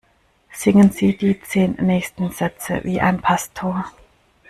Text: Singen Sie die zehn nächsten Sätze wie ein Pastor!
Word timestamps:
Singen 0.51 0.89
Sie 0.89 1.15
die 1.15 1.39
zehn 1.43 1.73
nächsten 1.73 2.31
Sätze 2.31 2.83
wie 2.83 2.99
ein 3.01 3.19
Pastor! 3.21 3.85